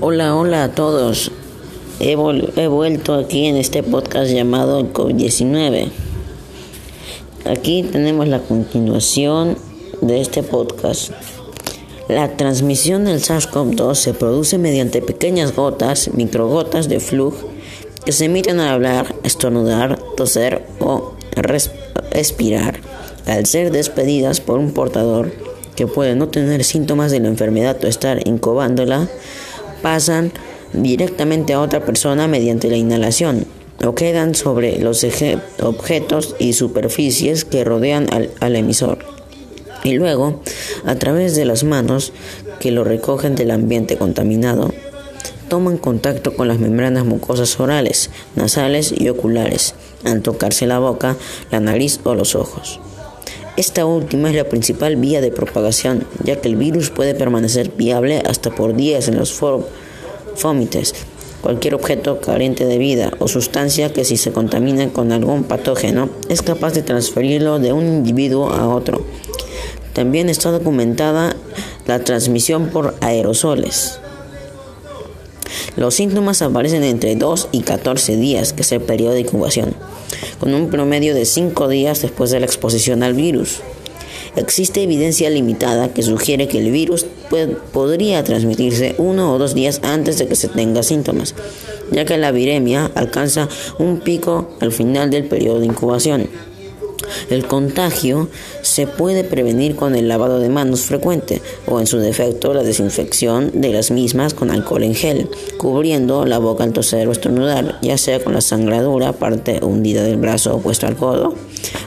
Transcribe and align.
Hola, 0.00 0.36
hola 0.36 0.62
a 0.62 0.68
todos. 0.76 1.32
He, 1.98 2.14
vuelto 2.14 3.14
aquí 3.14 3.46
en 3.46 3.56
este 3.56 3.82
podcast 3.82 4.30
llamado 4.30 4.92
COVID-19. 4.92 5.90
Aquí 7.44 7.82
tenemos 7.82 8.28
la 8.28 8.38
continuación 8.38 9.58
de 10.00 10.20
este 10.20 10.44
podcast. 10.44 11.10
La 12.08 12.36
transmisión 12.36 13.06
del 13.06 13.20
SARS-CoV-2 13.20 13.96
se 13.96 14.14
produce 14.14 14.56
mediante 14.56 15.02
pequeñas 15.02 15.56
gotas, 15.56 16.14
microgotas 16.14 16.88
de 16.88 17.00
flujo 17.00 17.48
que 18.04 18.12
se 18.12 18.26
emiten 18.26 18.60
al 18.60 18.68
hablar, 18.68 19.16
estornudar, 19.24 19.98
toser 20.16 20.64
o 20.78 21.14
respirar. 21.34 22.78
Al 23.26 23.46
ser 23.46 23.72
despedidas 23.72 24.40
por 24.40 24.60
un 24.60 24.70
portador 24.70 25.32
que 25.74 25.88
puede 25.88 26.14
no 26.14 26.28
tener 26.28 26.62
síntomas 26.62 27.10
de 27.10 27.18
la 27.18 27.26
enfermedad 27.26 27.76
o 27.82 27.88
estar 27.88 28.26
incubándola, 28.28 29.08
pasan 29.82 30.32
directamente 30.72 31.52
a 31.52 31.60
otra 31.60 31.84
persona 31.84 32.28
mediante 32.28 32.68
la 32.70 32.76
inhalación 32.76 33.46
o 33.84 33.94
quedan 33.94 34.34
sobre 34.34 34.78
los 34.80 35.06
objetos 35.62 36.34
y 36.38 36.52
superficies 36.52 37.44
que 37.44 37.64
rodean 37.64 38.08
al, 38.40 38.56
emisor. 38.56 38.98
Y 39.84 39.94
luego, 39.94 40.42
a 40.84 40.96
través 40.96 41.36
de 41.36 41.44
las 41.44 41.62
manos 41.62 42.12
que 42.58 42.72
lo 42.72 42.82
recogen 42.82 43.36
del 43.36 43.52
ambiente 43.52 43.96
contaminado, 43.96 44.74
toman 45.48 45.78
contacto 45.78 46.34
con 46.34 46.48
las 46.48 46.58
membranas 46.58 47.04
mucosas 47.04 47.58
orales, 47.60 48.10
nasales 48.34 48.92
y 48.96 49.08
oculares, 49.08 49.74
al 50.04 50.22
tocarse 50.22 50.66
la 50.66 50.80
boca, 50.80 51.16
la 51.50 51.60
nariz 51.60 52.00
o 52.02 52.14
los 52.14 52.34
ojos. 52.34 52.80
Esta 53.58 53.86
última 53.86 54.30
es 54.30 54.36
la 54.36 54.44
principal 54.44 54.94
vía 54.94 55.20
de 55.20 55.32
propagación, 55.32 56.06
ya 56.22 56.40
que 56.40 56.46
el 56.46 56.54
virus 56.54 56.90
puede 56.90 57.16
permanecer 57.16 57.72
viable 57.72 58.22
hasta 58.24 58.54
por 58.54 58.76
días 58.76 59.08
en 59.08 59.18
los 59.18 59.34
fómites. 60.36 60.94
Cualquier 61.40 61.74
objeto 61.74 62.20
carente 62.20 62.66
de 62.66 62.78
vida 62.78 63.12
o 63.18 63.26
sustancia 63.26 63.92
que 63.92 64.04
si 64.04 64.16
se 64.16 64.30
contamina 64.30 64.90
con 64.90 65.10
algún 65.10 65.42
patógeno 65.42 66.08
es 66.28 66.40
capaz 66.40 66.74
de 66.74 66.82
transferirlo 66.82 67.58
de 67.58 67.72
un 67.72 67.84
individuo 67.88 68.50
a 68.50 68.68
otro. 68.68 69.04
También 69.92 70.28
está 70.28 70.52
documentada 70.52 71.34
la 71.88 71.98
transmisión 72.04 72.68
por 72.68 72.94
aerosoles. 73.00 73.98
Los 75.74 75.94
síntomas 75.94 76.42
aparecen 76.42 76.84
entre 76.84 77.16
2 77.16 77.48
y 77.50 77.62
14 77.62 78.16
días, 78.18 78.52
que 78.52 78.62
es 78.62 78.70
el 78.70 78.82
periodo 78.82 79.14
de 79.14 79.20
incubación 79.22 79.74
con 80.38 80.54
un 80.54 80.70
promedio 80.70 81.14
de 81.14 81.24
5 81.24 81.68
días 81.68 82.02
después 82.02 82.30
de 82.30 82.40
la 82.40 82.46
exposición 82.46 83.02
al 83.02 83.14
virus. 83.14 83.60
Existe 84.36 84.82
evidencia 84.82 85.30
limitada 85.30 85.92
que 85.92 86.02
sugiere 86.02 86.48
que 86.48 86.58
el 86.58 86.70
virus 86.70 87.06
podría 87.72 88.22
transmitirse 88.24 88.94
uno 88.98 89.32
o 89.32 89.38
dos 89.38 89.54
días 89.54 89.80
antes 89.82 90.18
de 90.18 90.26
que 90.26 90.36
se 90.36 90.48
tenga 90.48 90.82
síntomas, 90.82 91.34
ya 91.90 92.04
que 92.04 92.18
la 92.18 92.30
viremia 92.30 92.90
alcanza 92.94 93.48
un 93.78 94.00
pico 94.00 94.50
al 94.60 94.72
final 94.72 95.10
del 95.10 95.24
periodo 95.24 95.60
de 95.60 95.66
incubación. 95.66 96.28
El 97.30 97.46
contagio 97.46 98.28
se 98.78 98.86
puede 98.86 99.24
prevenir 99.24 99.74
con 99.74 99.96
el 99.96 100.06
lavado 100.06 100.38
de 100.38 100.48
manos 100.48 100.82
frecuente 100.82 101.42
o 101.66 101.80
en 101.80 101.88
su 101.88 101.98
defecto 101.98 102.54
la 102.54 102.62
desinfección 102.62 103.60
de 103.60 103.72
las 103.72 103.90
mismas 103.90 104.34
con 104.34 104.52
alcohol 104.52 104.84
en 104.84 104.94
gel, 104.94 105.28
cubriendo 105.56 106.24
la 106.24 106.38
boca 106.38 106.62
al 106.62 106.72
toser 106.72 107.08
o 107.08 107.10
estornudar, 107.10 107.80
ya 107.82 107.98
sea 107.98 108.22
con 108.22 108.34
la 108.34 108.40
sangradura, 108.40 109.14
parte 109.14 109.58
hundida 109.64 110.04
del 110.04 110.16
brazo 110.16 110.54
opuesto 110.54 110.86
al 110.86 110.94
codo, 110.94 111.34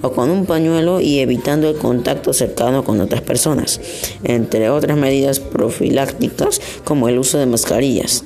o 0.00 0.12
con 0.12 0.30
un 0.30 0.46
pañuelo 0.46 1.00
y 1.00 1.18
evitando 1.18 1.68
el 1.68 1.76
contacto 1.76 2.32
cercano 2.32 2.84
con 2.84 3.00
otras 3.00 3.22
personas, 3.22 3.80
entre 4.22 4.70
otras 4.70 4.96
medidas 4.96 5.40
profilácticas 5.40 6.60
como 6.84 7.08
el 7.08 7.18
uso 7.18 7.36
de 7.38 7.46
mascarillas. 7.46 8.22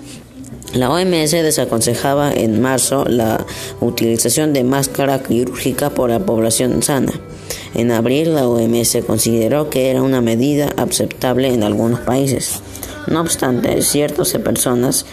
La 0.74 0.88
OMS 0.88 1.32
desaconsejaba 1.32 2.32
en 2.32 2.60
marzo 2.60 3.04
la 3.04 3.44
utilización 3.80 4.52
de 4.52 4.62
máscara 4.62 5.20
quirúrgica 5.20 5.90
por 5.90 6.10
la 6.10 6.20
población 6.20 6.80
sana. 6.84 7.12
En 7.74 7.90
abril 7.90 8.34
la 8.34 8.46
OMS 8.46 8.98
consideró 9.04 9.68
que 9.68 9.90
era 9.90 10.02
una 10.02 10.20
medida 10.20 10.68
aceptable 10.76 11.52
en 11.52 11.64
algunos 11.64 11.98
países. 12.00 12.60
No 13.08 13.20
obstante, 13.20 13.82
ciertas 13.82 14.32
personas 14.34 15.06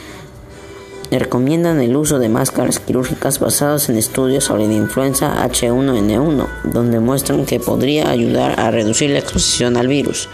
recomiendan 1.10 1.80
el 1.80 1.96
uso 1.96 2.20
de 2.20 2.30
máscaras 2.30 2.80
quirúrgicas 2.80 3.40
basadas 3.40 3.90
en 3.90 3.98
estudios 3.98 4.44
sobre 4.44 4.68
la 4.68 4.74
influenza 4.74 5.44
H1N1, 5.44 6.48
donde 6.66 7.00
muestran 7.00 7.46
que 7.46 7.60
podría 7.60 8.12
ayudar 8.12 8.60
a 8.60 8.70
reducir 8.70 9.10
la 9.10 9.20
exposición 9.20 9.76
al 9.78 9.88
virus. 9.88 10.30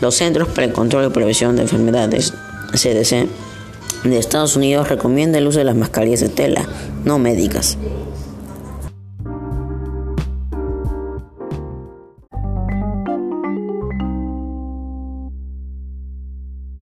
Los 0.00 0.14
Centros 0.14 0.48
para 0.48 0.64
el 0.64 0.72
Control 0.72 1.06
y 1.06 1.10
Prevención 1.10 1.56
de 1.56 1.62
Enfermedades, 1.62 2.32
CDC, 2.72 3.28
de 4.10 4.18
Estados 4.18 4.56
Unidos 4.56 4.88
recomienda 4.88 5.38
el 5.38 5.46
uso 5.46 5.58
de 5.58 5.64
las 5.64 5.76
mascarillas 5.76 6.20
de 6.20 6.28
tela, 6.28 6.68
no 7.04 7.18
médicas. 7.18 7.78